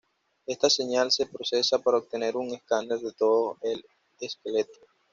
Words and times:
Esta 0.47 0.67
señal 0.71 1.11
se 1.11 1.27
procesa 1.27 1.77
para 1.77 1.97
obtener 1.99 2.35
un 2.35 2.55
escáner 2.55 2.97
de 3.01 3.13
todo 3.13 3.59
el 3.61 3.85
esqueleto. 4.19 4.79